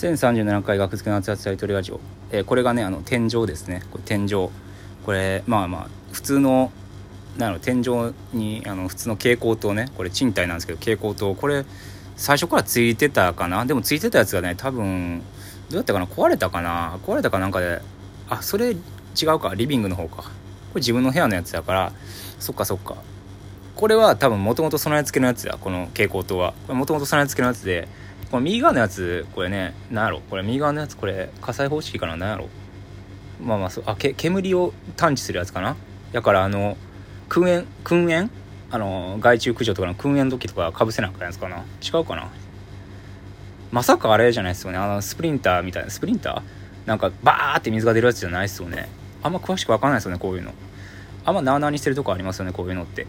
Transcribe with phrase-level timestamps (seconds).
[0.00, 2.00] 1037回学付けの熱々やり取りラジオ、
[2.30, 3.82] えー、これがねあの天井ですね。
[3.90, 4.48] これ天井。
[5.04, 6.72] これまあまあ普通の
[7.36, 9.90] なの天井にあの普通の蛍光灯ね。
[9.98, 11.34] これ賃貸なんですけど蛍光灯。
[11.34, 11.66] これ
[12.16, 13.66] 最初からついてたかな？
[13.66, 15.18] でもついてたやつがね多分
[15.68, 16.06] どうやったかな？
[16.06, 16.98] 壊れたかな？
[17.04, 17.82] 壊れたかなんかで
[18.30, 18.76] あそれ違
[19.34, 19.54] うか。
[19.54, 20.22] リビングの方か。
[20.22, 20.28] こ
[20.76, 21.92] れ自分の部屋のやつだから。
[22.38, 22.96] そっかそっか。
[23.76, 26.54] これは多分もともと備え付けのやつだこの蛍光灯は。
[26.68, 27.86] もともと備え付けのやつで。
[28.30, 30.20] この右側のやつこれね何やろ？
[30.20, 32.16] これ右側のやつこれ火災方式かな？
[32.16, 32.48] 何やろ？
[33.42, 35.76] まあまあそうあけ煙を探知するやつかな？
[36.12, 36.76] だからあの
[37.28, 38.30] 燻煙燻煙？
[38.70, 41.64] あの害虫駆除とかの燻煙時とかかぶせなあかんやつかな？
[41.82, 42.30] 違うかな？
[43.72, 44.78] まさかあれじゃないですよね。
[44.78, 46.88] あのスプリンターみたいなスプリンター？
[46.88, 48.88] なんかバーって水が出るやつじゃないですよね。
[49.22, 50.52] あんま詳しく分かんないですよねこういうの。
[51.24, 53.06] あんまなあなあにしてるとこありますよねこういうのって。